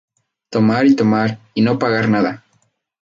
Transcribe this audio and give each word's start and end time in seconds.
Tomar 0.49 0.87
y 0.87 0.95
tomar 0.95 1.37
y 1.53 1.61
no 1.61 1.77
pagar 1.77 2.09
nada. 2.09 2.43